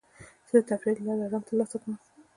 زه 0.49 0.57
د 0.61 0.63
تفریح 0.69 0.97
له 1.03 1.05
لارې 1.19 1.23
ارام 1.27 1.43
ترلاسه 1.47 1.77
کوم. 1.81 1.95